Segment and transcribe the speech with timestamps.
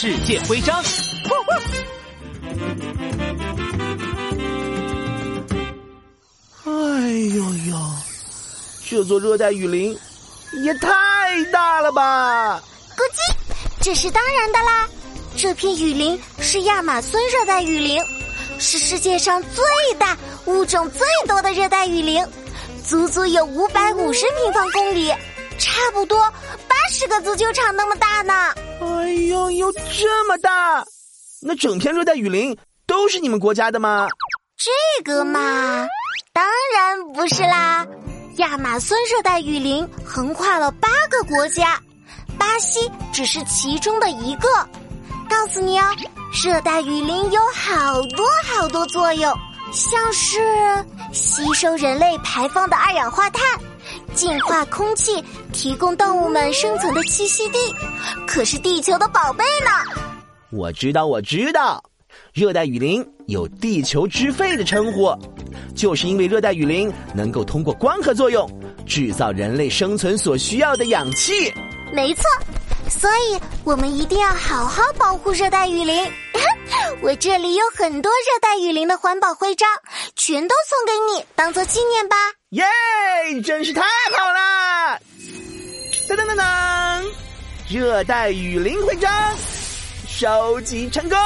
[0.00, 0.80] 世界徽章。
[6.64, 6.70] 哎
[7.34, 7.76] 呦呦，
[8.88, 9.98] 这座热带雨林
[10.62, 10.88] 也太
[11.52, 12.62] 大了吧！
[12.96, 13.34] 咕叽，
[13.80, 14.88] 这是当然的啦。
[15.36, 18.00] 这片雨林是亚马孙热带雨林，
[18.60, 19.64] 是世界上最
[19.98, 22.24] 大、物种最多的热带雨林，
[22.86, 25.12] 足足有五百五十平方公里，
[25.58, 26.20] 差不多
[26.68, 28.54] 八十个足球场那么大呢。
[28.80, 30.84] 哎呦呦，这么大！
[31.40, 34.08] 那整片热带雨林都是你们国家的吗？
[34.56, 35.86] 这个嘛，
[36.32, 36.44] 当
[36.74, 37.86] 然不是啦。
[38.36, 41.80] 亚马孙热带雨林横跨了八个国家，
[42.38, 44.48] 巴西只是其中的一个。
[45.28, 45.84] 告诉你哦，
[46.42, 49.32] 热带雨林有好多好多作用，
[49.72, 50.38] 像是
[51.12, 53.46] 吸收人类排放的二氧化碳，
[54.18, 55.22] 净化空气，
[55.52, 57.58] 提供动物们生存的栖息地，
[58.26, 59.70] 可是地球的宝贝呢。
[60.50, 61.80] 我知道，我知道，
[62.34, 65.16] 热带雨林有“地球之肺”的称呼，
[65.72, 68.50] 就是因为热带雨林能够通过光合作用，
[68.84, 71.54] 制造人类生存所需要的氧气。
[71.92, 72.24] 没错。
[72.88, 75.94] 所以，我们一定要好好保护热带雨林。
[77.00, 79.68] 我这里有很多热带雨林的环保徽章，
[80.16, 82.16] 全都送给你，当做纪念吧。
[82.50, 82.64] 耶，
[83.44, 83.82] 真是太
[84.16, 85.00] 好了！
[86.08, 87.04] 噔噔噔噔，
[87.68, 89.12] 热带雨林徽章
[90.08, 91.18] 收集成功。